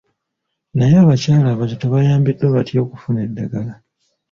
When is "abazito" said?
1.51-1.85